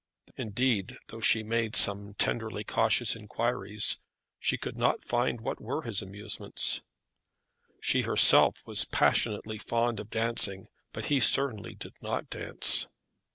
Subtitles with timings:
[0.35, 3.99] Indeed, though she made some tenderly cautious inquiries,
[4.39, 6.81] she could not find what were his amusements.
[7.79, 12.87] She herself was passionately fond of dancing, but he certainly did not dance.